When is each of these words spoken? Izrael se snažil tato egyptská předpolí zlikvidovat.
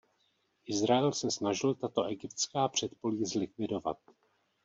Izrael 0.65 1.13
se 1.13 1.31
snažil 1.31 1.75
tato 1.75 2.05
egyptská 2.05 2.67
předpolí 2.67 3.25
zlikvidovat. 3.25 3.97